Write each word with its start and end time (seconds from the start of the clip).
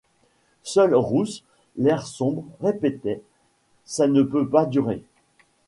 Seul 0.63 0.95
Rousse, 0.95 1.43
l'air 1.77 2.07
sombre, 2.07 2.45
répétait: 2.59 3.21
Ça 3.85 4.07
ne 4.07 4.23
peut 4.23 4.49
pas 4.49 4.65
durer! 4.65 5.03